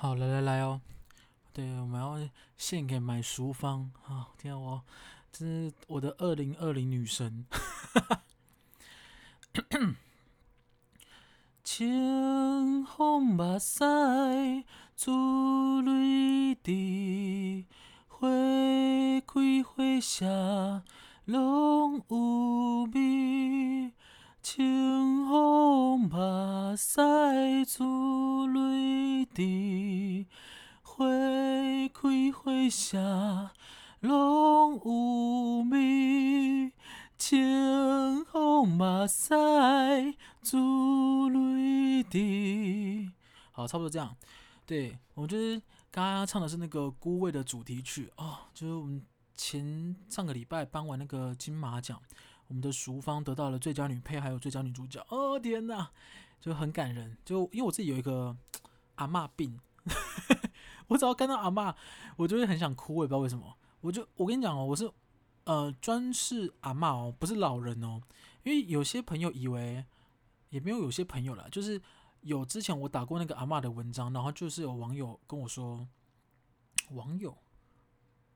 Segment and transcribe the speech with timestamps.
[0.00, 0.80] 好，来来来哦，
[1.52, 2.20] 对，我们要
[2.56, 4.28] 献给买书方啊！
[4.38, 4.84] 天啊，我
[5.32, 7.44] 这是我的二零二零女神。
[11.64, 14.64] 清风目屎，
[14.94, 17.66] 珠泪滴，
[18.06, 18.28] 花
[19.26, 20.24] 开花谢，
[21.24, 23.92] 拢有味。
[24.50, 27.02] 青红马赛，
[27.66, 30.26] 珠泪滴，
[30.80, 31.04] 花
[31.92, 32.98] 开花谢，
[34.00, 36.72] 拢有味。
[37.18, 39.36] 青红马赛，
[40.40, 43.10] 珠泪滴。
[43.52, 44.16] 好，差不多这样。
[44.64, 52.00] 对，我就是刚刚唱的是那个《孤味》的主题曲哦，就是我们前上个礼拜颁完那个金马奖。
[52.48, 55.04] 我们的淑芳得到了最佳女配，还有最佳女主角。
[55.10, 55.90] 哦天哪，
[56.40, 57.16] 就很感人。
[57.24, 58.34] 就因为我自己有一个
[58.94, 59.60] 阿嬷病，
[60.88, 61.74] 我只要看到阿嬷，
[62.16, 62.96] 我就会很想哭。
[62.96, 63.54] 我也不知道为什么。
[63.82, 64.90] 我就我跟你讲哦，我是
[65.44, 68.00] 呃专是阿嬷哦，不是老人哦。
[68.44, 69.84] 因为有些朋友以为
[70.48, 71.78] 也没有，有些朋友啦，就是
[72.22, 75.86] 有之前我打过那个阿嬷的文章，然后就是有网友跟我说，
[76.92, 77.36] 网友，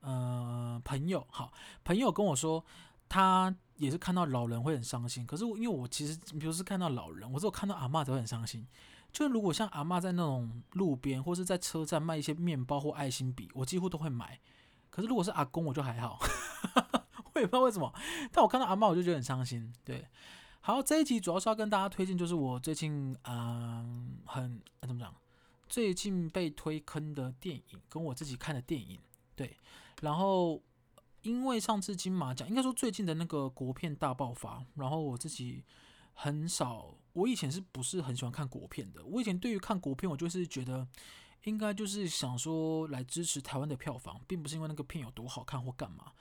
[0.01, 1.51] 呃，朋友好，
[1.83, 2.63] 朋友跟我说
[3.09, 3.57] 他。
[3.83, 8.65] 也是看到老人会很伤心，可是我因为我其实比如是看到老人，我只有看到阿嬷才会很伤心。
[9.13, 14.39] 就如果像阿嬷在那种路边或是在车站卖一些面包或爱心笔，我几乎都会买。
[14.89, 16.17] 可是如果是阿公，我就还好，
[17.35, 17.93] 我也不知道为什么。
[18.31, 19.73] 但我看到阿嬷，我就觉得很伤心。
[19.85, 20.07] 对，
[20.61, 25.13] 好，这一集主要是要跟大家推荐，就是我最近嗯很怎么讲，
[25.69, 29.01] 最近被推坑的电影，跟我自己看的电影。
[29.35, 29.57] 对，
[30.03, 30.63] 然后。
[31.23, 35.65] 因为上次金马奖，应该说最近的那个国片大爆发，然后我自己
[36.13, 39.05] 很少，我以前是不是很喜欢看国片的？
[39.05, 40.87] 我以前对于看国片，我就是觉得
[41.45, 46.13] 应该就是想说来支持台湾的票房，并不是因为那个片有多好看或干嘛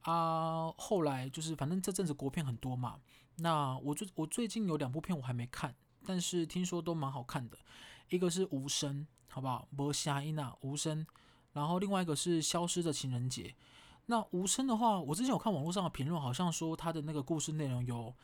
[0.00, 0.72] 啊。
[0.78, 2.98] 后来就是反正这阵子国片很多嘛，
[3.36, 5.74] 那我最我最近有两部片我还没看，
[6.06, 7.58] 但是听说都蛮好看的，
[8.08, 9.68] 一个是无声，好不好？
[9.76, 11.06] 无声音啊，无声，
[11.52, 13.54] 然后另外一个是消失的情人节。
[14.10, 18.14] 那无声的话，我之前有看网络上的评论，好像说他的那个故事内容有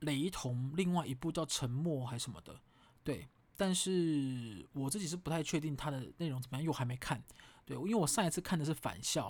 [0.00, 2.60] 雷同另外一部叫《沉默》还是什么的，
[3.04, 3.28] 对。
[3.56, 7.22] 但是我自己是不太确定他的内容怎么样，因为我还没看。
[7.64, 9.28] 对，因为我上一次看的是《返校》，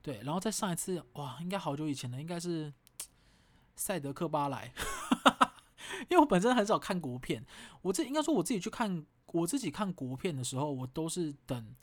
[0.00, 2.70] 对，然后再上一次，哇，应该好久以前了，应该是
[3.74, 4.72] 《赛德克巴莱》，
[6.08, 7.44] 因为我本身很少看国片，
[7.80, 11.74] 我这应该说我自己去看我自己看国片的时候，我都是等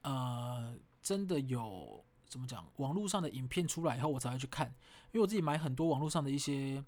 [0.00, 2.02] 呃真的有。
[2.32, 2.66] 怎么讲？
[2.76, 4.66] 网络上的影片出来以后，我才会去看。
[5.12, 6.82] 因为我自己买很多网络上的一些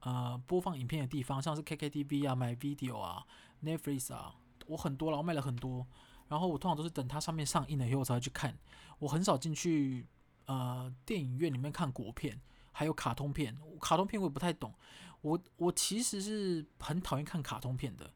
[0.00, 3.24] 呃播放影片的地方，像是 KKTV 啊、MyVideo 啊、
[3.64, 4.34] Netflix 啊，
[4.66, 5.86] 我很多了，我买了很多。
[6.28, 8.54] 然后我通常都是等它上面上映了以后，我才会去看。
[8.98, 10.06] 我很少进去
[10.44, 12.38] 呃电影院里面看国片，
[12.70, 13.58] 还有卡通片。
[13.80, 14.74] 卡通片我也不太懂。
[15.22, 18.12] 我我其实是很讨厌看卡通片的。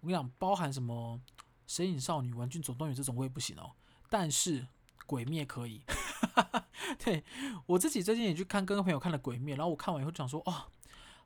[0.00, 1.20] 我跟你讲，包含什么
[1.66, 3.72] 《神隐少女》《玩具总动员》这种我也不行哦。
[4.08, 4.62] 但是
[5.06, 5.82] 《鬼灭》可以。
[6.20, 6.68] 哈哈哈
[7.04, 7.24] 对，
[7.66, 10.64] 我自己最近也去看，跟朋友看了《鬼灭》，然后我看完以后讲说，哦，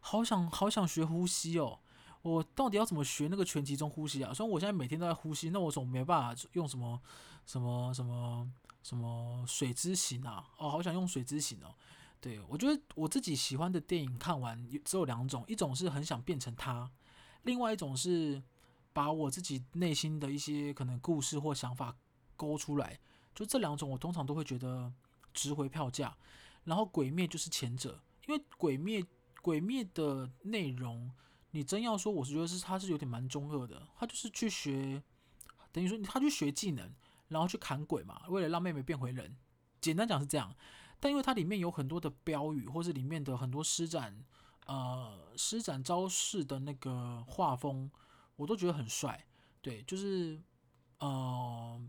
[0.00, 1.78] 好想好想学呼吸哦，
[2.22, 4.32] 我到底要怎么学那个全集中呼吸啊？
[4.34, 7.00] 虽然我现在每天都在呼吸，那我总没办法用什么
[7.46, 8.48] 什么什么
[8.82, 10.44] 什么水之行啊？
[10.58, 11.74] 哦，好想用水之行哦。
[12.20, 16.90] 对，我觉得我自己喜欢的电影看完只有两种，一种是很想变成他，
[17.42, 18.42] 另外一种是
[18.92, 21.96] 把我自己内心的一些可能故事或想法
[22.36, 22.98] 勾出来。
[23.34, 24.92] 就这两种，我通常都会觉得
[25.32, 26.16] 值回票价。
[26.64, 29.00] 然后《鬼灭》就是前者，因为《鬼灭》
[29.42, 31.10] 《鬼灭》的内容，
[31.50, 33.88] 你真要说，我是觉得是他是有点蛮中二的。
[33.98, 35.02] 他就是去学，
[35.72, 36.88] 等于说他去学技能，
[37.28, 39.36] 然后去砍鬼嘛，为了让妹妹变回人。
[39.80, 40.54] 简单讲是这样。
[41.00, 44.24] 但因为它里面有很多的标语，或是里面的很多施展，
[44.66, 47.90] 呃，施展招式的那个画风，
[48.36, 49.26] 我都觉得很帅。
[49.60, 50.40] 对，就是，
[50.98, 51.80] 呃。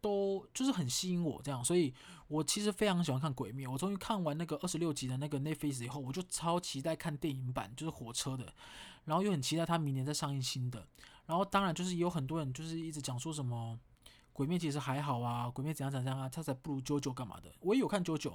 [0.00, 1.92] 都就是很吸引我这样，所以
[2.28, 3.66] 我其实非常喜欢看《鬼灭》。
[3.70, 8.52] 我终于看完那个二十六集的那个 Netflix 以后，我就超期待看电影版，就是火车的。
[9.04, 10.86] 然后又很期待他明年再上映新的。
[11.26, 13.78] 然后当然就是也有很多人就是一直讲说什么
[14.32, 17.52] 《鬼灭》其实还好啊，《鬼灭》怎样怎样啊，他才不如 JoJo 干嘛的。
[17.60, 18.34] 我也有看 JoJo，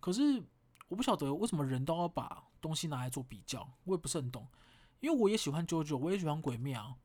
[0.00, 0.42] 可是
[0.88, 4.46] 我不晓得为什么人都要把东西拿来做比较，我也不是很懂。
[5.00, 6.96] 因为我也喜欢 JoJo，我也喜欢《鬼灭》啊。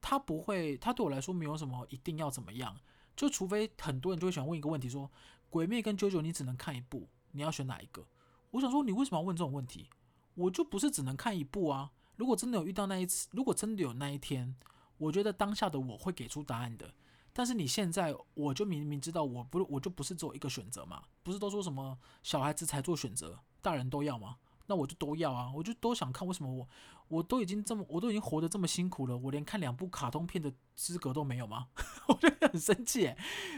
[0.00, 2.76] 他不会，他对我来说没有什么一定要怎么样。
[3.16, 5.06] 就除非很多人就会想问一个问题，说
[5.48, 8.06] 《鬼灭》跟《JoJo》你只能看一部，你要选哪一个？
[8.50, 9.88] 我想说，你为什么要问这种问题？
[10.34, 11.92] 我就不是只能看一部啊！
[12.16, 14.54] 如果真的有遇到那一次，如果真的有那一天，
[14.98, 16.94] 我觉得当下的我会给出答案的。
[17.32, 21.02] 但是你现在，我就明明知道，我不，我就不是只有一个选择嘛？
[21.22, 24.36] 不是都说什么小孩子才做选择，大人都要吗？
[24.66, 25.52] 那我就都要啊！
[25.54, 26.68] 我就都想看，为什么我
[27.08, 31.68] 我都已经这么，我都已经活得这么辛苦了，我连看两部卡通片的资格都没有吗？
[32.08, 33.14] 我就很生气，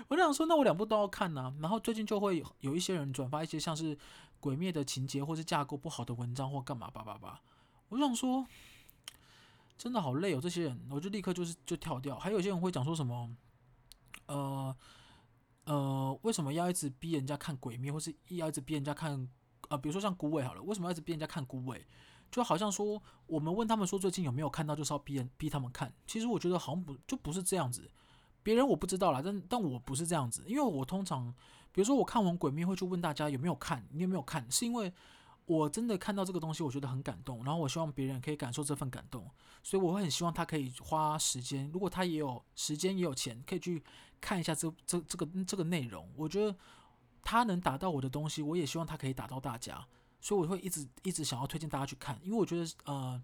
[0.08, 3.96] 我就想说，那我两部都要看呢、然后最近就会有一些人转发一些像是
[4.38, 7.42] 《鬼灭》的情节或是架构不好的文章或干嘛吧吧吧。
[7.88, 8.46] 我就想说，
[9.78, 12.18] 真的好累哦，这些人，我就立刻就是就跳掉。
[12.18, 13.34] 还有些人会讲说什么，
[14.26, 14.76] 呃
[15.64, 19.26] 呃，为什么要一直逼人家看《鬼灭》，或是要一直逼人家看？
[19.68, 21.86] 啊、比如说像孤味好了，为什么要一直逼人家看孤味？
[22.30, 25.90] 就好像说我们问他们说最近有没有看到，就是要逼人逼他们看。
[26.06, 27.90] 其实我觉得好像不就不是这样子。
[28.42, 31.34] 别人我不知道啦，但但我不是这样子，因为我通常
[31.72, 34.50] 比如说我看完鬼灭会去问大家有没有看，你有没有看？
[34.50, 34.92] 是因为
[35.46, 39.30] 我真的看到这个东西，我觉得很感动，然后我希望别人可以感受这份感动，
[39.62, 43.82] 所以我会很希望他可以花时间，如果他也有时间也有钱，可以去
[44.20, 46.10] 看一下这这这个这个内容。
[46.14, 46.54] 我觉得。
[47.30, 49.86] 他能打到我的东西，我也希望他可以打到大家，
[50.18, 53.22] 所以我会一直一直想要推荐大家去看，因为我觉得呃，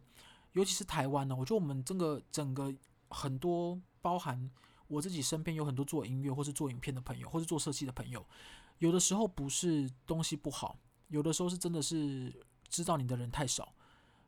[0.53, 2.71] 尤其是台湾呢，我觉得我们这个整个
[3.09, 4.51] 很多包含
[4.89, 8.23] 我自己身边有很多做音乐或是做影片的朋友，或是做设计的朋友，
[8.77, 10.77] 有的时候不是东西不好，
[11.09, 12.31] 有的时候是真的是
[12.69, 13.73] 知道你的人太少，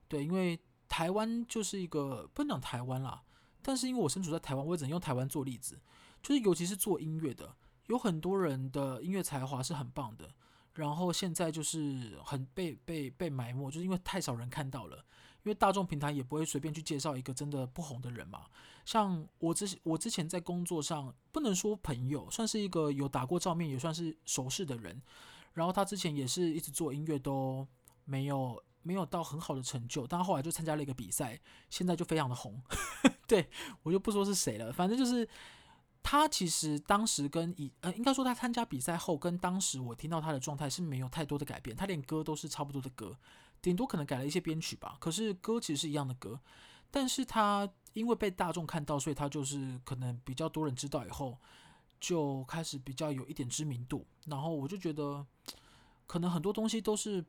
[0.09, 0.59] 对，因为
[0.89, 3.23] 台湾就是一个不能讲台湾啦，
[3.61, 5.79] 但是因为我身处在台湾，我只能用台湾做例子，
[6.23, 7.55] 就是尤其是做音乐的。
[7.87, 10.31] 有很多人的音乐才华是很棒的，
[10.75, 15.05] 然后现在就是很被被被埋没，就是因为太少人看到了。
[15.45, 18.47] 因为大众平台也不会随便去介绍一个真的不红的人嘛。
[18.85, 25.01] 像我之我之前在工作上，不能说朋友，算是一个有打过照面，也算是熟识的人。
[25.53, 27.65] 然后他之前也是一直做音乐，都
[28.05, 31.41] 没有没有到很好的成就，但后来就参加了一个比赛，
[31.71, 32.61] 现在就非常的红。
[33.29, 33.49] 对，
[33.85, 35.29] 我就不说是谁了，反正就是。
[36.09, 41.77] 他其实当时跟以呃，应该说他参加比赛后，跟当时我听到他的状态是没有太多的改变。
[41.77, 43.19] 他连歌都是差不多的歌，
[43.61, 44.97] 顶多可能改了一些编曲吧。
[45.01, 46.39] 可是歌其实是一样的歌。
[46.93, 51.37] 但是他因为被大众看到，所以他就是可能比较多人知道以后，
[51.99, 54.07] 就开始比较有一点知名度。
[54.27, 55.27] 然后我就觉得，
[56.07, 57.25] 可能很多东西都是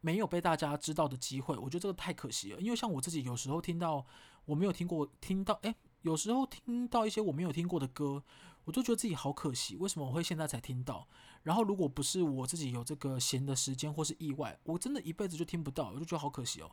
[0.00, 1.54] 没有被大家知道的机会。
[1.58, 2.60] 我觉得这个太可惜了。
[2.62, 4.06] 因为像我自己有时候听到
[4.46, 5.74] 我没有听过，听到诶。
[6.04, 8.22] 有时候听到一些我没有听过的歌，
[8.64, 9.74] 我都觉得自己好可惜。
[9.76, 11.08] 为什么我会现在才听到？
[11.42, 16.70] 然后如果不是我自己有这个闲的时间或是意外，我真的一辈子就听不到，我就觉得好可惜哦。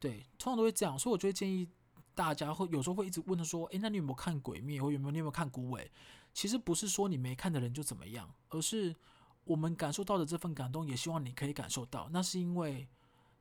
[0.00, 1.68] 对，通常都会这样，所以我就会建议
[2.16, 4.80] 大家会有时候会一直问他说：“诶，那你有没有看《鬼灭》？
[4.82, 5.82] 或有没有你有没有看《孤味》？”
[6.34, 8.92] 其实不是说你没看的人就怎么样，而是
[9.44, 12.08] 我们感受到的这份感动，也希望你可以感受到。
[12.12, 12.88] 那是因为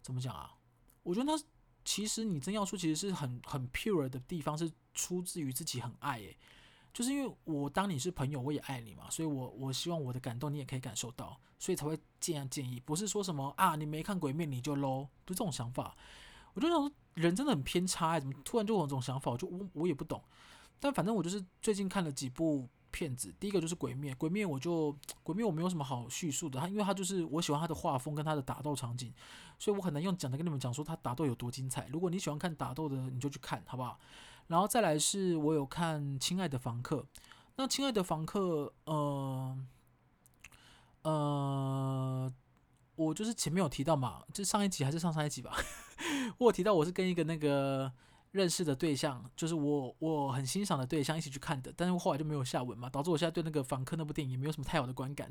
[0.04, 0.54] 怎么讲啊？
[1.02, 1.44] 我觉得那。
[1.86, 6.38] 其实你真要说，其实是很很 pure 的地方，是出自于自己很爱诶，
[6.94, 15.96] 就是因为我当你是朋友，我也爱你嘛，所以我我希望我的感动你也可以感受到，所以才会这样建议，不是说什么啊你没看鬼灭你就 low，不是这种想法。
[16.54, 19.32] 我就想说人真的很偏差，怎么突然就有这种想法？
[19.32, 20.24] 我就我我也不懂，
[20.80, 22.70] 但反正我就是最近看了几部。
[22.96, 29.12] 片子，第一个就是鬼灭，鬼灭我就鬼灭我没有什么好叙述的，他因为他就是我喜欢他的画风跟他的打斗场景，
[29.58, 31.88] 所以我很难用讲的跟你们讲说他打斗有多精彩。
[31.92, 34.00] 如果你喜欢看打斗的，你就去看好不好？
[34.48, 36.98] 然后再来是我有看《亲爱的房客》，
[37.56, 39.58] 那《亲爱的房客》呃
[41.04, 42.34] 呃，
[42.96, 45.56] 我就是前面有提到嘛，就上一集还是上上一集吧，
[46.40, 47.92] 我有提到我是跟一个那个。
[48.34, 55.30] 认识的对象就是我，我很欣赏的对象一起去看的，但是后来就没有下文嘛，导致我现在对那个房客那部电影也没有什么太好的观感。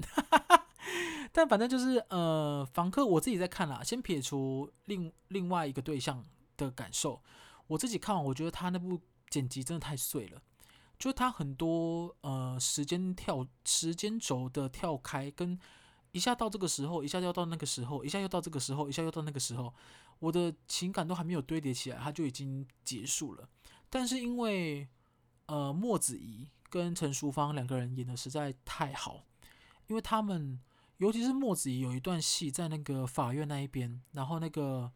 [1.35, 6.25] 但反正就是呃，房客我自己在看啦，先撇除另另外一个对象
[6.57, 7.21] 的感受，
[7.73, 9.01] 我自己看完，我觉得他那部
[9.31, 10.43] 剪辑真的太碎了，
[10.99, 15.59] 就是他很多呃时间跳时间轴的跳开，跟
[16.13, 19.73] 一下到这个时候，一下又到那个时候，一下又到这个时候，一下又到那个时候。
[20.19, 23.49] 我的情感都还没有堆叠起来，他就已经结束了。
[23.91, 24.87] 但是因为
[25.47, 29.25] 呃，莫子怡跟陈淑芳两个人演的实在太好，
[29.89, 30.61] 因为他们
[30.99, 34.93] 尤其是莫子怡有一段戏在那个法院那一边，然后那个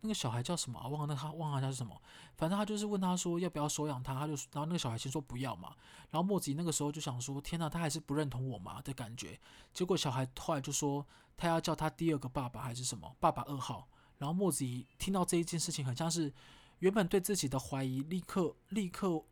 [0.00, 0.86] 那个小孩叫什么啊？
[0.88, 2.00] 忘了他忘了他是什么，
[2.36, 5.74] 反正他就是问他说要不要收养他，他就然后那个小孩先说不要嘛，
[6.10, 9.38] 然后莫子仪那个时候就想说天哪，他还是不认同我嘛的感觉。
[9.72, 13.88] 结果小孩后来就说他要叫他第二个爸爸还是什么爸爸二号。
[14.18, 16.32] 然后莫子仪听到这一件事情，很像是
[16.80, 19.22] 原本对自己的怀疑，立刻、立刻、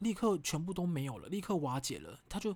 [0.00, 2.18] 立刻全部都没有了，立刻瓦解了。
[2.28, 2.54] 他就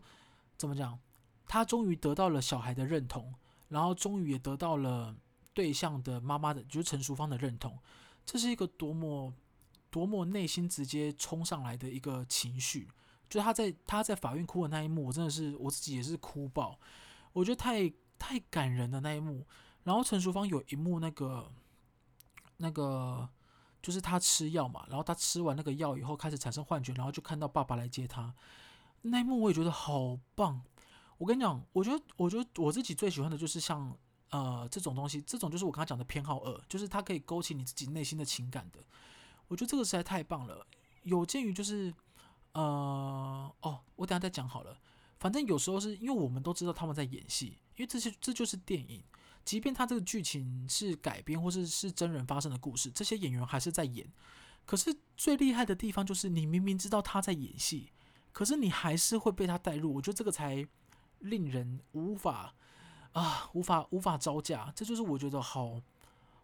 [0.59, 0.99] 怎么讲？
[1.47, 3.35] 他终于得到了小孩的认同，
[3.68, 5.16] 然后终于也得到了
[5.54, 7.78] 对象的妈妈的，就是陈淑芳的认同。
[8.25, 9.32] 这是一个多么
[9.90, 12.88] 多么内心直接冲上来的一个情绪，
[13.28, 16.78] 就是他在他在法院哭的那一幕，我真的是我自己也是哭爆，
[17.32, 19.47] 我觉得太太感人的那一幕。
[19.85, 21.52] 然后陈淑芳有一幕那个
[22.59, 23.28] 那个
[23.82, 28.32] 就是他吃药嘛，然后他吃完那个药以后开始产生幻觉，然后就看到爸爸来接他，
[29.02, 30.62] 那一幕我也觉得好棒。
[31.18, 33.97] 我跟你讲，我觉得我觉得我自己最喜欢的就是像
[34.32, 38.80] 呃这种东西，这种就是我刚刚讲的偏好二，就是它可以勾起你自己内心的情感的。
[39.46, 40.66] 我觉得这个实在太棒了。
[41.04, 41.94] 有鉴于就是。
[42.54, 44.78] 呃哦，我等下再讲好了。
[45.18, 49.02] 反正有时候是因为我们都知道他们在演戏，因为这些这就是电影。
[49.42, 54.06] 即便他这个剧情是改编或是是真人发生的故事，这些演员还是在演。
[54.66, 57.90] 可是最厉害的地方就是，你明明知道他在演戏，
[58.32, 59.94] 可是你还是会被他带入。
[59.94, 60.68] 我觉得这个才
[61.20, 62.54] 令人无法
[63.12, 64.73] 啊，无法无法招架。
[64.75, 65.81] 这就是我觉得好。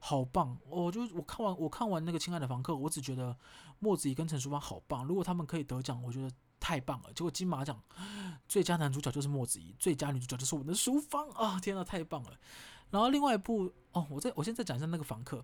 [0.00, 0.56] 好棒！
[0.70, 3.36] 我就我看完我看完那个《亲爱的房客》，我只觉得
[3.80, 5.04] 莫子怡跟陈淑芳好棒。
[5.04, 7.12] 如果他们可以得奖，我觉得太棒了。
[7.12, 7.76] 结果金马奖
[8.46, 11.58] 最佳男主角就是莫子怡，最佳女主角就是我们的淑芳啊！
[11.58, 12.30] 天呐，太棒了！
[12.90, 15.38] 然后另外一部哦，我再我现在讲一下那个《房客》，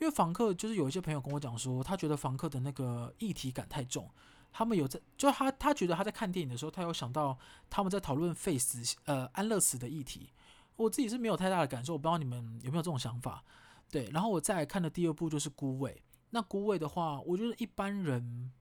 [0.00, 4.08] 因为《房客》就是有一些朋友跟我讲说，他觉得《房客》的那个议题感太重。
[4.50, 10.30] 他们有在，就他他觉得他在看电影的时候，他有想到他们在讨论废死呃安乐死的议题。
[10.78, 13.44] 我自己是没有太大的感受，我不知道你们有没有这种想法。
[13.90, 15.92] 对，然后我再来看的第二部就是《孤味》。
[16.30, 18.52] 那《孤味》的话，我觉得一般人、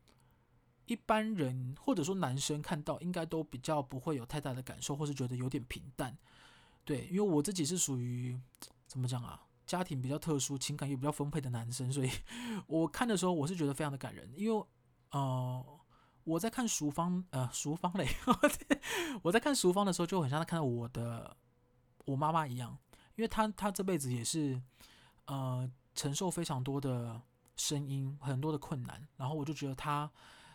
[0.85, 6.17] 一般人或者说男生看到，应该都比较不会有太大的感受，或是觉得有点平淡。
[6.83, 8.39] 对，因为我自己是属于
[8.87, 12.09] 怎么讲啊，家庭比较特殊，情感也比较丰沛的男生，所以
[12.65, 14.31] 我看的时候，我是觉得非常的感人。
[14.35, 14.65] 因为
[15.11, 15.65] 呃，
[16.23, 18.07] 我在看淑芳，呃，淑芳嘞，
[19.21, 21.35] 我在看淑芳的时候，就很像在看到我的
[22.07, 22.75] 我妈妈一样，
[23.15, 24.59] 因为她她这辈子也是。
[25.29, 27.21] 呃，承受非常多的
[27.57, 30.09] 声音，很多的困难，然后我就觉得她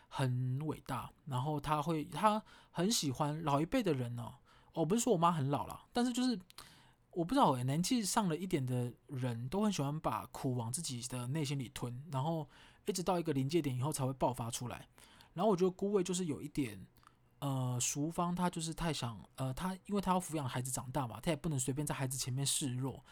[0.09, 4.35] 很伟大，然后她会，她很喜欢老一辈的人呢、哦。
[4.73, 6.41] 我、不是说我妈很老了，但是就是
[7.11, 12.49] 我不知道，年纪上了一点的人都很喜欢把苦往自己的内心里吞，然后
[12.87, 14.89] 一直到一个临界点以后才会爆发出来。
[15.35, 16.87] 然后我觉得孤味就是有一点，
[17.43, 23.05] 呃，淑芳她就是太想，呃，她因为她要抚养孩子长大嘛，她也不能随便在孩子前面示弱。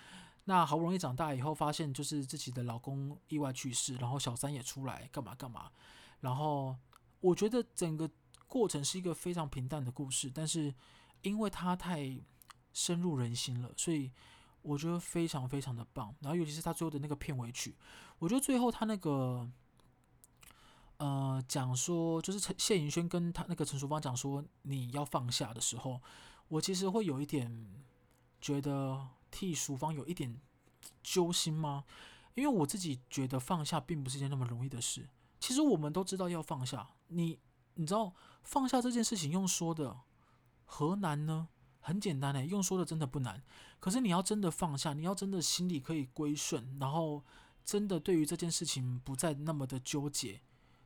[0.44, 5.68] 那好不容易长大以后，发现就是自己的老公意外去世，然后小三也出来干嘛干嘛。
[6.20, 6.76] 然后
[7.18, 8.08] 我觉得整个
[8.46, 10.72] 过程是一个非常平淡的故事，但是
[11.22, 12.16] 因为她太
[12.72, 14.12] 深入人心了，所以
[14.62, 16.14] 我觉得非常非常的棒。
[16.20, 17.76] 然后尤其是他最后的那个片尾曲，
[18.20, 19.50] 我觉得最后他那个
[21.00, 26.00] 呃讲说，就是陈谢盈萱跟他那个陈淑芳讲说你要放下的时候，
[26.48, 27.66] 我其实会有一点
[28.40, 29.08] 觉得。
[29.32, 30.40] 替淑芳有一点
[31.04, 31.84] 揪心吗？
[32.34, 35.08] 因为我自己觉得放下并不是一件那么容易的事。
[35.38, 37.38] 其实我们都知道要放下，你
[37.74, 40.00] 你知道放下这件事情用说的
[40.64, 41.46] 何难呢？
[41.78, 43.40] 很简单诶，用说的真的不难。
[43.78, 47.24] 可是你要真的放下，你要真的心里可以归顺，然后
[47.64, 50.40] 真的对于这件事情不再那么的纠结。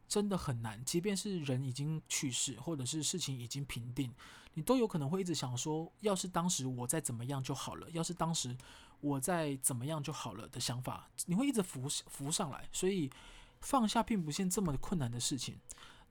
[0.08, 4.12] 真的很难，即便是人已经去世，或者是事情已经平定，
[4.54, 8.56] 你都有可能会一直想说，要是当时我再怎么样就好了，要是当时
[9.00, 12.68] 我再怎么样就好了的想法，你会一直浮浮上来。
[12.72, 13.10] 所以
[13.60, 15.58] 放下并不是这么困难的事情。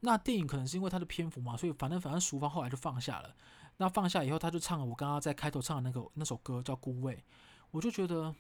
[0.02, 3.36] 那电影可能是因为它的篇幅嘛，所以反正反正淑芳后来就放下了。
[3.78, 7.16] 那放下以后，他就唱了我刚刚在开头唱的那个那首歌叫《孤味》，
[7.72, 8.36] 我就觉得。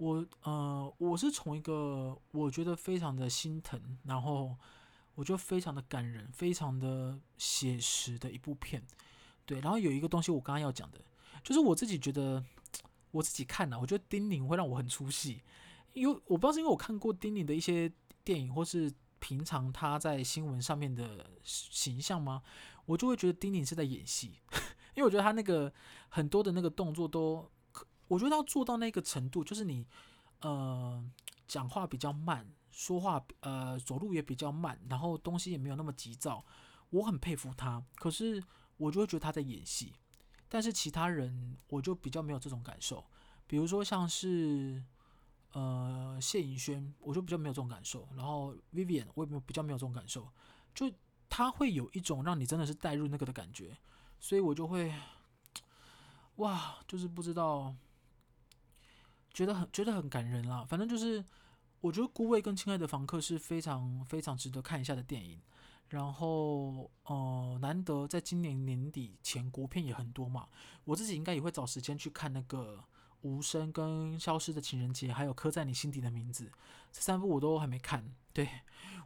[0.00, 4.56] 我呃，我是从一个我觉得非常的心疼，然后
[5.14, 8.82] 我觉得非常的感人，非常的写实的一部片，
[9.44, 9.60] 对。
[9.60, 10.98] 然后有一个东西我刚刚要讲的，
[11.44, 12.42] 就是我自己觉得
[13.10, 15.42] 我自己看了，我觉得丁宁会让我很出戏，
[15.92, 17.92] 因为我不知道是因为我看过丁宁的一些
[18.24, 22.42] 电影，或是平常他在新闻上面的形象吗？
[22.86, 24.38] 我就会觉得丁宁是在演戏，
[24.96, 25.70] 因为我觉得他那个
[26.08, 27.50] 很多的那个动作都。
[28.10, 29.86] 我觉得要做到那个程度，就是你，
[30.40, 31.00] 呃，
[31.46, 36.44] 讲话比较慢，说话呃走路也比较慢，然后东西也没有那么急躁。
[36.90, 38.42] 我很佩服他，可是
[38.78, 39.94] 我就会觉得他在演戏。
[40.48, 43.04] 但是其他人我就比较没有这种感受，
[43.46, 44.82] 比如说像是
[45.52, 48.08] 呃谢盈萱，我就比较没有这种感受。
[48.16, 50.28] 然后 Vivian 我也没有比较没有这种感受，
[50.74, 50.90] 就
[51.28, 53.78] 他会有一种让你真的是带入那个的感觉，
[54.18, 54.92] 所以我就会
[56.38, 57.72] 哇，就是不知道。
[59.32, 61.24] 觉得很觉得很感人啦，反正就是
[61.80, 65.40] 我觉得《孤味》跟《亲爱的房客》是非常非常值得看一下的电影。
[65.88, 70.46] 然后呃，难得在今年年底前国片也很多嘛，
[70.84, 72.76] 我自己应该也会找时间去看那个
[73.22, 76.44] 《无声》跟《消失的情人节》，还有《刻在你心底的名字》
[76.92, 78.08] 这三部我都还没看。
[78.32, 78.48] 对，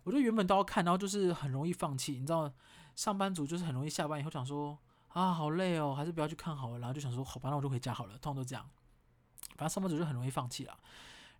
[0.03, 2.53] 我就原本都要看，然后就是很容易放弃，你知道，
[2.95, 4.79] 上班族就是很容易下班以后想说
[5.09, 8.69] 啊好累哦，还是不要去看好了，然后就想说好吧，那我就回家好了，通常都这样。
[9.57, 10.79] 反正上班族就很容易放弃了。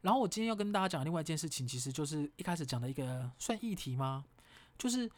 [0.03, 4.25] 然后我今天要跟大家讲另外一件事情，其实就是一开始讲的一个算议题吗？
[4.77, 5.11] 就是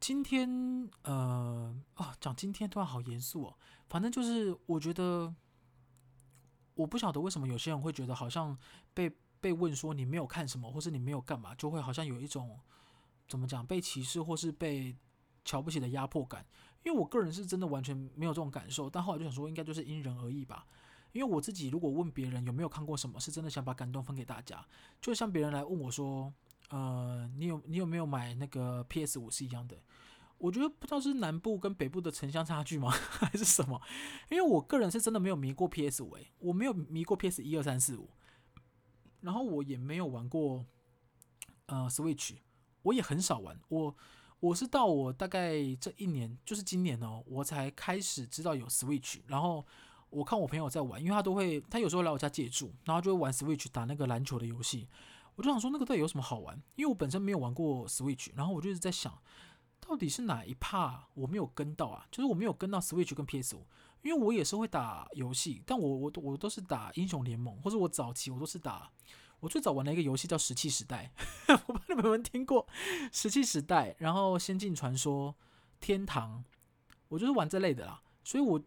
[0.00, 3.54] 今天呃啊讲今天突然好严肃哦，
[3.88, 5.34] 反正就是我觉得
[6.74, 8.56] 我不晓得为什么有些人会觉得好像
[8.94, 12.58] 被被问说你没有看什么，或是你没有干嘛，就会好像有一种
[13.28, 14.96] 怎么讲被歧视或是被
[15.44, 16.46] 瞧不起的压迫感。
[16.82, 20.66] 因为我个人是真的完全没有这种感受，但后来就想说应该就是因人而异吧。
[21.12, 24.66] 因为我自己如果问别人有没有看过什么，是真的想把感动分给大家，
[25.00, 26.32] 就像别人来问我说，
[26.70, 29.76] 呃，你有你有没有买那个 PS 五是一样的。
[30.38, 32.90] 我觉得不知道是南部跟北部的城乡差距吗，
[33.20, 33.80] 还是什么？
[34.30, 38.10] 因为我个人是真的没有迷过 PS 五，诶，我没有迷过 PS 一二三四五，
[39.20, 40.64] 然后我也没有玩过
[41.66, 42.38] 呃 Switch，
[42.82, 43.60] 我也很少玩。
[43.68, 43.94] 我
[44.40, 49.66] 我是到我大概这一年，就是今年哦，我才开始知道有 Switch，然后。
[50.12, 54.86] 我看我朋友在玩，因为他都会，他有时候来我家借住，然后就会玩 Switch 打那个篮球的游戏。
[55.36, 56.54] 我就想说，那个到底有什么好玩？
[56.76, 59.18] 因为我本身没有玩过 Switch，然后我就一直在想，
[59.80, 62.06] 到底是哪一 part 我没有跟到啊？
[62.10, 63.56] 就是我没有跟到 Switch 跟 PS5，
[64.02, 68.90] 因为我也是会打游戏，但我我我都是打英雄联盟，或者我早期我都是打，
[69.40, 71.10] 我最早玩的一个游戏叫《石器时代》，
[71.66, 72.66] 我不知道你们有没有听过
[73.10, 75.30] 《石器时代》，然后《仙境传说》、
[75.80, 76.44] 《天堂》，
[77.08, 78.62] 我就是玩这类的啦，所以我。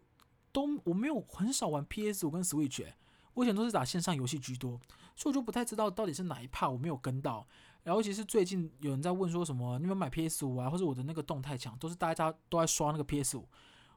[0.56, 2.96] 都我没有很少玩 PS 五跟 Switch，欸，
[3.34, 4.80] 我以前都是打线上游戏居多，
[5.14, 7.46] 所以我就不太知道到底是哪一 part 我没有跟到。
[7.82, 13.46] 然后其实最近有人在问说什么，你们买 PS 五啊，或者我的那个动态墙都是大家都在刷那个 PS 五，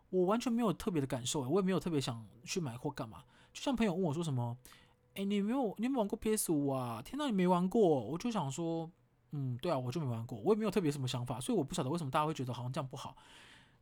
[0.10, 3.24] 我完全没有特别的感受，欸，我也没有特别想去买或干嘛。
[3.54, 4.58] 就像朋友问我说什么，
[5.16, 7.02] 哎，你没有你有没有玩过 PS 五啊？
[7.02, 7.82] 天哪，你没玩过？
[7.82, 8.92] 我就想说，
[9.32, 13.16] 嗯，对啊，我就没玩过，我也没有特别什么想法，所以我不晓得为什么大家会觉得好像这样不好。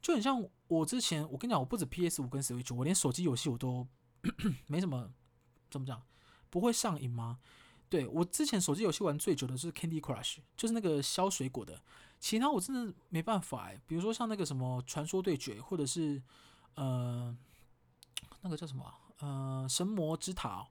[0.07, 3.85] 就很像我之前，我跟你讲，我不止 PS 五跟 Switch，我连手机游戏我都
[4.65, 5.11] 没什么，
[5.69, 6.01] 怎么讲，
[6.49, 7.39] 不会上瘾吗？
[7.89, 11.81] 对，我之前手机游戏玩最久的是 Candy Crush，就是那个削水果的，
[12.21, 13.77] 其他我真的没办法哎。
[13.85, 16.23] 比如说像那个什么传说对决，或者是
[16.75, 17.35] 呃
[18.43, 20.65] 那个叫什么呃神魔之塔，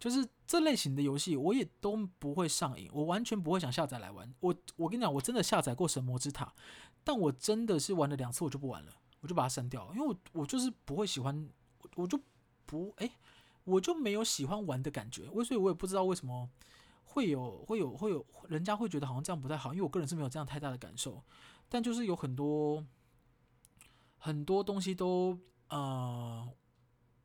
[0.00, 4.34] 就是这类型的游戏，我也都不会上瘾，我完全不会想下载来玩。
[4.40, 6.52] 我我跟你讲，我真的下载过神魔之塔。
[7.02, 11.48] 但我真的是玩了两次，我就不玩了，我就把它删掉了，因为我我就是不会喜欢，
[11.96, 12.20] 我就
[12.66, 13.10] 不哎、
[13.64, 16.48] 我就没有喜欢玩的感觉，我所以我也不知道为什么
[17.04, 21.22] 会有会有会有人家会觉得好像这样不太好，因为我个人是没有这样太大的感受，
[21.68, 22.84] 但就是有很多
[24.18, 26.48] 很多东西都呃，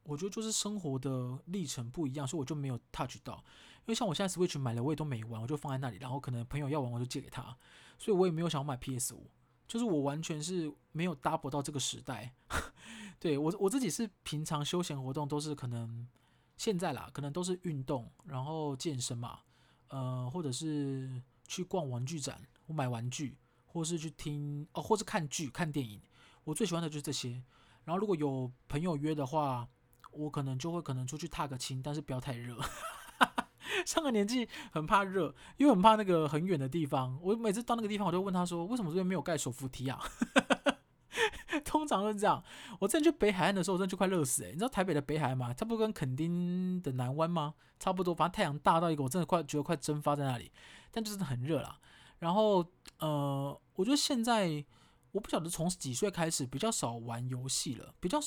[0.03, 3.43] 我觉得就是生活的历程不一样，所以我就没有 touch 到，
[3.79, 7.55] 因为像我现在 Switch 买了，我也都没玩，我就放在那里，然后可能朋友要玩，我就借给他，
[7.97, 9.29] 所以我也没有想要买 PS 五。
[9.67, 12.33] 就是我完全是没有 double 到这个时代，
[13.19, 16.07] 对，我我自己是平常休闲活动都是可能
[16.57, 19.39] 现在啦，可能都是运动，然后健身嘛，
[19.87, 26.01] 呃，或者是去逛玩具展，我买玩具，或是去听哦，或是看剧、看电影，
[26.43, 27.43] 我最喜欢的就是这些。
[27.83, 29.67] 然后如果有朋友约的话，
[30.11, 32.57] 我可能就会可能出去踏个青，但是不要太热。
[33.85, 37.17] 上个年纪很怕热，因为很怕那个很远的地方。
[37.21, 39.99] 我每次到那个地方，我就问他说：“为什么这边没有盖手扶梯啊？”
[41.63, 42.43] 通常都是这样。
[42.79, 45.53] 我之前去北海岸的时候，我真的就快热死诶、你知道台北的北海岸吗？
[45.53, 47.53] 差不多跟垦丁的南湾吗？
[47.79, 50.51] 差不多，反正太阳大到一个，我真的快觉得快蒸发在那里。
[50.91, 51.79] 但就是很热啦。
[52.19, 52.65] 然后
[52.99, 54.63] 呃，我觉得现在
[55.11, 58.19] 我不晓得从几岁开始比较少玩游戏了，比较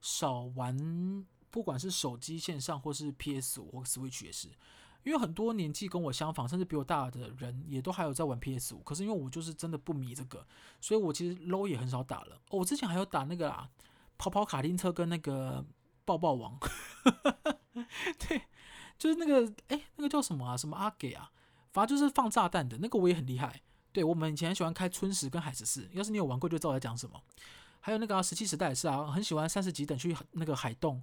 [0.00, 4.48] 少玩，不管是手机线上或是 PS 五或 Switch 也是。
[5.04, 8.78] 因为很多年纪跟我相仿，甚至比我大的人，也都还有在玩 PS 五。
[8.80, 10.46] 可是因为我就是真的不迷这个，
[10.80, 12.36] 所以我其实 low 也很少打了。
[12.50, 13.68] 哦，我之前还有打那个啊，
[14.16, 15.64] 跑跑卡丁车跟那个
[16.04, 16.58] 爆爆王。
[18.28, 18.42] 对，
[18.98, 20.56] 就是那个哎，那个叫什么啊？
[20.56, 21.30] 什么阿给啊？
[21.72, 23.62] 反正就是放炸弹的那个，我也很厉害。
[23.92, 25.88] 对，我们以前很喜欢开春时跟海十四。
[25.92, 27.20] 要是你有玩过，就知道我在讲什么。
[27.80, 31.02] 还有那个啊，石器时代也是啊，很喜欢三十几等去那个海洞。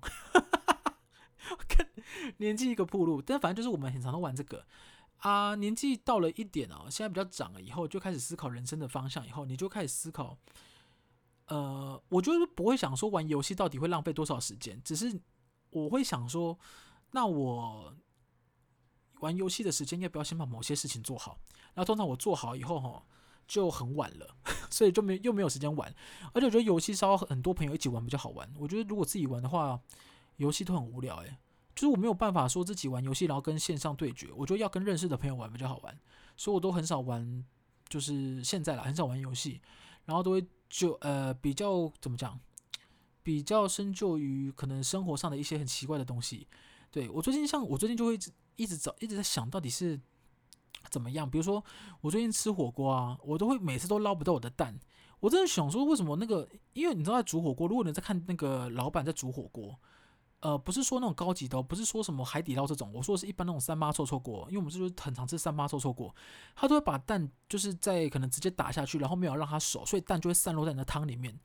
[2.38, 4.66] 年纪一个铺路，但反正就是我们很常都玩这个
[5.18, 5.56] 啊。
[5.56, 9.28] 年纪到了一点哦，现在比较长了以后，就开始思考人生的方向。
[9.28, 10.38] 以后你就开始思考，
[11.48, 15.20] 呃，我就是不会想说玩游戏到底会浪费多少时间，只是
[15.70, 16.58] 我会想说，
[17.12, 17.94] 那我
[19.20, 21.40] 玩游戏的时间要不要先把某些事情做好？
[21.74, 23.04] 然后通常我做好以后哈，
[23.48, 24.36] 就很晚了，
[24.72, 25.94] 所以就没又没有时间玩。
[26.34, 28.52] 而且我觉得游戏稍微很多朋友一起玩比较好玩。
[28.58, 29.80] 我觉得如果自己玩的话。
[30.40, 31.38] 游戏都很无聊诶，
[31.80, 34.28] 就是我没有办法说自己玩游戏，然后跟线上对决。
[34.36, 35.98] 我觉得要跟认识的朋友玩比较好玩，
[36.36, 37.46] 所以我都很少玩，
[37.88, 39.62] 就是现在啦，很少玩游戏，
[40.04, 42.38] 然后都会就呃比较怎么讲，
[43.24, 46.50] 比较深究于可能生活上的一些很奇怪的东西。
[46.92, 48.20] 对，我最近像我最近就会
[48.58, 49.98] 一直找一直在想到底是
[50.90, 51.30] 怎么样。
[51.30, 51.64] 比如说
[52.02, 54.78] 我最近吃火锅啊，我都会每次都捞不到我的蛋。
[55.22, 56.46] 我真的想说为什么那个？
[56.74, 59.80] 因为你知道在煮火锅，如果你在看那个老板在煮火锅。
[60.42, 66.16] 呃，不是说那种高级的，不是说什么海底捞这种，我说是一般那种三妈臭臭锅，因为我们是就是很常吃三妈臭臭锅，
[66.56, 71.38] 他都会把蛋就是在可能直接打下去，然后没有让它熟，所以蛋就会散落在你的汤里面。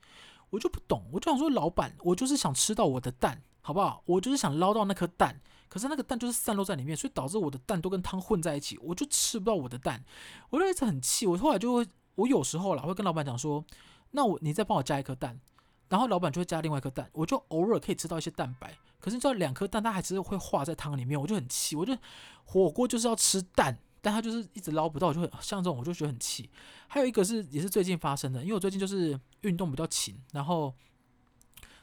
[0.51, 4.01] 我就不懂，我就想说老板，我就是想吃到我的蛋，好不好？
[4.05, 10.05] 我就是想捞到那颗蛋，可是那个蛋就是散落在里面，所以导致我的蛋都跟汤混在一起，我就吃不到我的蛋，
[10.51, 11.27] 我就一直很气。
[11.27, 13.65] 我后来就会，我有时候啦会跟老板讲说，
[14.11, 15.41] 那我你再帮我加一颗蛋。
[15.89, 18.75] 然后老板就会加另外一颗蛋，我就偶尔可以吃到一些蛋白。
[18.99, 21.75] 可是你知道两颗蛋它还是会化在汤里面，我就很气。
[21.75, 21.95] 我就
[22.43, 26.49] 火锅就是要吃蛋，但它就是一直捞不到，就很像这种，我就觉得很气。
[26.87, 30.73] 还有一个是也是最近发生的，因为我最近就是运动比较勤，然后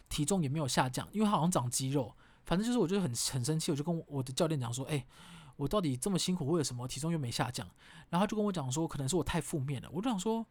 [0.09, 2.13] 体重也没有下降，因为它好像长肌肉。
[2.45, 5.07] 反正就是我就很很生气，我就跟我的教练讲说：“哎，
[5.55, 6.89] 我到底这么辛苦为了什么？
[6.89, 7.65] 体重又没下降？”
[8.11, 10.45] 然后他就跟我讲说：“可能是我太负面了。”我就想说：“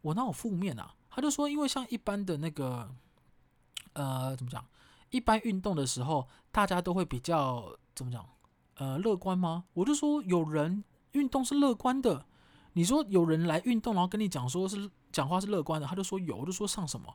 [0.00, 2.90] 我哪有负面啊？”他就说，因为像一般的那个，
[3.92, 4.66] 呃，怎么讲？
[5.10, 8.26] 一般运动的时候，大家都会比较怎么讲？
[8.74, 9.64] 呃，乐观吗？
[9.74, 12.26] 我就说，有人运动是乐观的。
[12.72, 17.14] 你说有人来运动，然后跟你讲说是讲话是乐观的，他就说有，我就说上什么？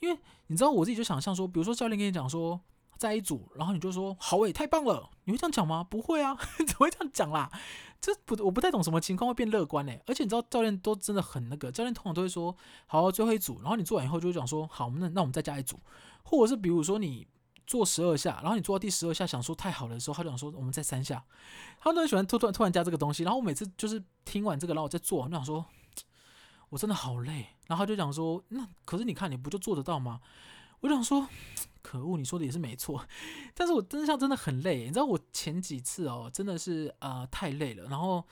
[0.00, 2.60] 因为你知道，我自己就想象说，比如说教练跟你讲说。
[2.98, 5.08] 在一组，然后你就说好诶，太棒了！
[5.24, 5.82] 你会这样讲吗？
[5.88, 6.34] 不会啊，
[6.66, 7.50] 怎么会这样讲啦？
[8.00, 10.02] 这不，我不太懂什么情况会变乐观诶。
[10.06, 12.54] 而且你知道，教练都真的很那个，教练通常都会说
[12.86, 15.78] 好，最后一组，然后你做完以后就会讲说好，那那我们再加一组，
[16.24, 17.26] 或者是比如说你
[17.66, 21.24] 做十二下，然后你做到第十二下想说太好了的时候，他就想说我们再三下，
[21.80, 23.22] 他们都很喜欢突突然突然加这个东西。
[23.22, 25.64] 然后我每次就是听完这个，然后我再做，我就想说
[26.70, 27.46] 我真的好累。
[27.66, 30.20] 然后他就讲说那可是你看你不就做得到吗？
[30.80, 31.28] 我就想说。
[31.88, 33.02] 可恶，你说的也是没错，
[33.56, 34.84] 但是我真的真的很累。
[34.84, 37.84] 你知道我前几次哦，真的是呃太累了。
[37.88, 38.22] 然后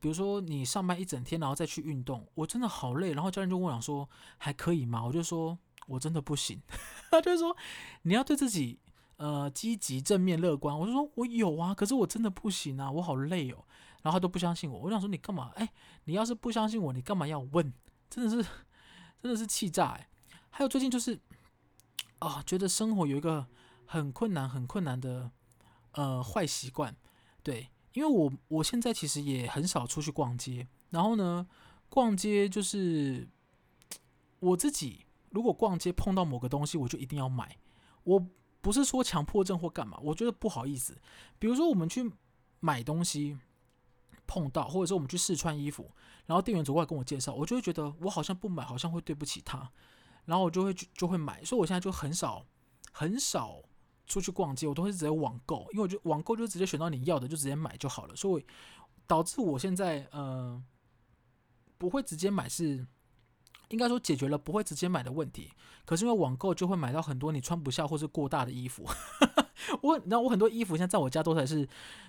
[0.00, 3.12] 比如说你上班一整天，然后再去运动，我真的好累。
[3.12, 5.04] 然后教练就问我说还可以吗？
[5.04, 6.58] 我就说我真的不行。
[7.10, 7.54] 他就说
[8.02, 8.78] 你要对自己
[9.18, 10.78] 呃积极正面乐观。
[10.78, 13.62] 我就说我有啊，可是我真的不行啊，我好累哦。
[14.02, 14.78] 然后他都不相信我。
[14.78, 15.52] 我想说你干嘛？
[15.56, 15.68] 哎，
[16.04, 17.70] 你要是不相信我，你干嘛要问？
[18.08, 18.36] 真的是
[19.20, 20.08] 真的是气炸哎。
[20.48, 21.20] 还有最近就是。
[22.22, 23.48] 啊、觉得生活有一个
[23.84, 25.32] 很困难、很困难的
[25.90, 26.96] 呃坏习惯，
[27.42, 31.48] 对，因为我我现在其实也很少出去逛街，然后呢，
[31.88, 33.28] 逛街就是
[34.38, 37.58] 我自己如果逛街碰到某个东西，我就一定要买，
[38.04, 38.24] 我
[38.60, 40.96] 不是说强迫症或干嘛，我觉得不好意思，
[41.40, 42.08] 比如说我们去
[42.60, 43.36] 买东西
[44.28, 45.90] 碰到，或者说我们去试穿衣服，
[46.26, 49.72] 然后店员走过来跟我介绍，我就会觉得我好像不买，好像会对不起他。
[50.24, 52.46] 然后我就会就就会买，所以我现在就很少
[52.92, 53.60] 很少
[54.06, 58.46] 出去逛街，我都会直接网购，因为我觉得网购就直接选到你要的就直接买就好了，所以
[59.06, 60.62] 导致我现在呃
[61.76, 62.86] 不会直接买是
[63.68, 65.50] 应该说解决了不会直接买的问题，
[65.84, 68.86] 可是因为网购就会买到很多你穿不下或是过大的衣服，
[69.82, 71.68] 我然后我很多衣服现在在我家都还是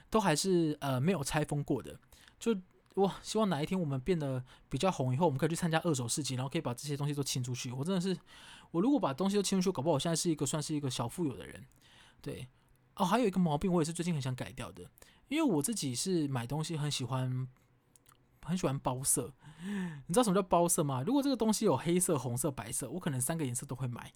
[0.10, 2.00] 都还是呃没有拆封过的，
[2.40, 2.56] 就。
[2.96, 7.72] 哇，希望哪一天我们变得比较红以后，我们可以去参加二手市集，然后可以把这些东西都清出去。
[7.72, 8.16] 我真的是，
[8.70, 11.66] 我如果把东西都清出去，搞不好我现在是一个算是一个小富有的人。
[12.22, 12.48] 对，
[12.96, 14.88] 哦，还有一个毛病，我也是最近很想改掉的，
[15.28, 17.48] 因为我自己是买东西很喜欢，
[18.44, 19.34] 很喜欢包色。
[20.06, 21.02] 你知道什么叫包色吗？
[21.02, 24.14] 如果这个东西有黑色、红色、白色，我可能三个颜色都会买。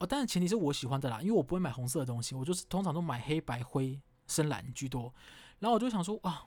[0.00, 5.14] 哦，但是前提是我喜欢的啦，因为我不会买红色的东西，我就是通常都买黑白灰深蓝居多。
[5.60, 6.42] 然后我就想说，哇。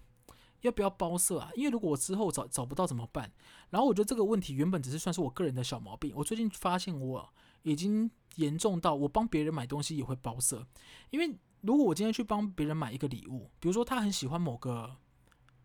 [0.61, 1.49] 要不要包色啊？
[1.55, 3.31] 因为如果我之后找找不到怎么办？
[3.69, 6.13] 然后我觉得这个问题原本只是算是我个人的小毛病。
[6.15, 10.65] 我最近发现我已经严重到我帮别人买东西也会包色。
[11.09, 14.95] 因为如果我今天去帮别人买一个礼物，比如说他很喜欢某个，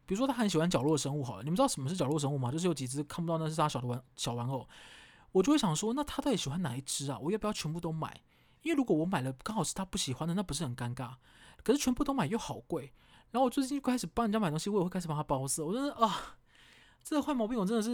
[0.05, 2.51] 比如说他很喜欢角落生物，好了，你们知道什么是角落生物吗？
[2.51, 4.67] 就是有几只看不到那是他小的玩小玩偶，
[5.33, 7.19] 我就会想说，那他到底喜欢哪一只啊？
[7.19, 8.21] 我要不要全部都买？
[8.63, 11.15] 因为如果我买了刚好是他不喜欢的，那不是很尴尬？
[11.63, 12.93] 可是全部都买又好贵。
[13.33, 15.65] 然后我最近开始帮人家买东西，我也会开始帮他包色。
[15.65, 16.39] 我真的啊，
[17.03, 17.93] 这个坏毛病我真的是，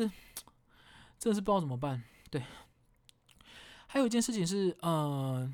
[1.18, 2.02] 真的是不知道怎么办。
[2.30, 2.42] 对，
[3.88, 5.50] 还有一件事情是，呃，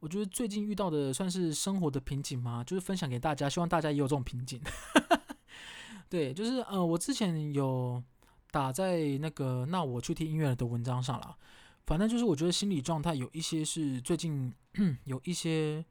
[0.00, 4.60] 我觉得最近遇到的算是生活的瓶颈嘛，就是分享给大家，希望大家也有这种瓶颈。
[6.10, 8.02] 对，就是呃，我之前有
[8.50, 11.36] 打在那个那我去听音乐的文章上了，
[11.86, 14.52] 反正就是我觉得心理状态有一些是最近
[15.04, 15.84] 有一些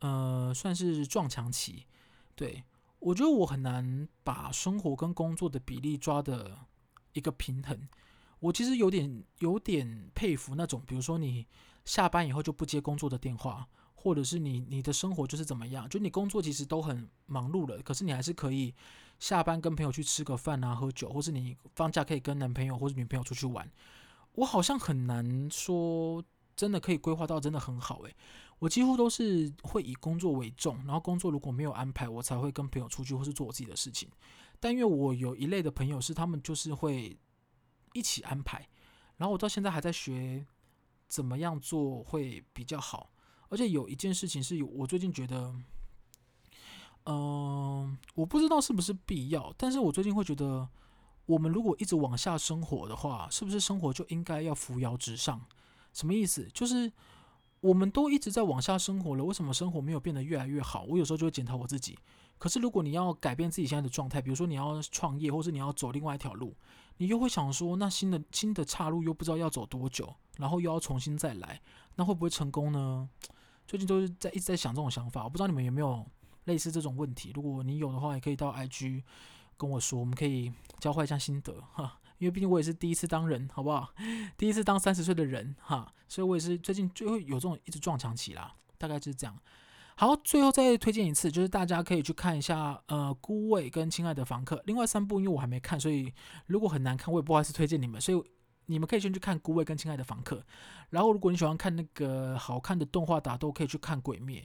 [0.00, 1.86] 呃，算是撞墙期。
[2.36, 2.62] 对，
[3.00, 6.56] 我觉得我很难把生活跟工作的比例抓的
[7.14, 7.88] 一个平衡。
[8.38, 11.46] 我其实有点有点佩服那种，比如说你
[11.86, 18.74] 下班以后就不接工作的电话，或者是你你的生活就是怎么样，就你工作其实都很忙碌了，可是你还是可以
[19.18, 23.66] 下班跟朋友去吃个饭啊，喝酒，或是你放假可以跟男朋友或者女朋友出去玩。
[24.34, 26.22] 我好像很难说
[26.54, 28.14] 真的可以规划到真的很好诶，
[28.58, 34.08] 我几乎都是会以工作为重，然后工作如果没有安排，我才会跟朋友出去或是做我自己的事情。
[34.58, 37.18] 但因为我有一类的朋友是他们就是会。
[37.92, 38.68] 一起安排，
[39.16, 40.46] 然后我到现在还在学
[41.08, 43.10] 怎么样做会比较好。
[43.48, 45.54] 而且有一件事情是我最近觉得，
[47.06, 50.68] 嗯、我不知道是不是必要，但是我最近会觉得，
[51.24, 55.40] 我们如果一直往下生活的话，是不是生活就应该要扶摇直上？
[55.94, 56.46] 什么意思？
[56.52, 56.92] 就是
[57.60, 60.84] 我们都一直在往下生活了，为什么生活没有变得越来越好？
[60.84, 61.98] 我有时候就会检讨我自己。
[62.38, 66.54] 可是如果你要改变自己现在的状态，比如说你要创业，或是你要走另外一条路。
[66.98, 71.60] 你又会想说，那新的新的岔路又不知道要走多久，然后又要重新再来，
[71.94, 73.08] 那会不会成功呢？
[73.66, 76.06] 最近都是在一直在想这种想法，我不知道你们有没有
[76.44, 77.32] 类似这种问题。
[77.34, 79.02] 如果你有的话，也可以到 IG
[79.56, 81.98] 跟我说，我们可以交换一下心得哈。
[82.18, 83.90] 因为毕竟我也是第一次当人，好不好？
[84.36, 89.36] 第一次当三十岁的人哈，所以我也是最近就会有这种一直撞墙期啦，大概就是这样。
[89.98, 94.56] 好，最后再推荐一次，就是大家可以去看一下，呃，《孤味》跟《亲爱的房客》。
[94.66, 96.12] 另外三部，因为我还没看，所以
[96.46, 97.98] 如果很难看，我也不好意思推荐你们。
[97.98, 98.22] 所以
[98.66, 100.36] 你们可以先去看《孤味》跟《亲爱的房客》。
[100.90, 104.40] 然后，如果你喜欢看那个好看的动画打斗，可以去看《鬼灭》。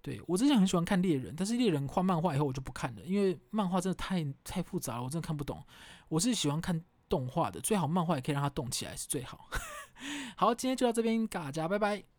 [0.00, 5.62] 对，我之前很喜欢看猎人，但是猎人画漫画以后我就不看了，因为漫画真的太太复杂了，我真的看不懂。
[6.08, 6.82] 我是喜欢看
[7.14, 9.48] 动画的，最好漫画也可以让它动起来是最好。
[10.36, 12.13] 好，今天就到这边，大家拜拜。